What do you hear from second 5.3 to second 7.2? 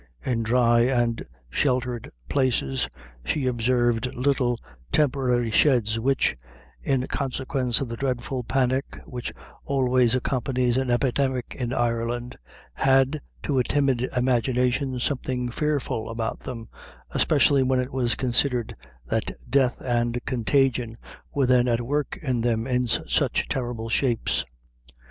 sheds, which, in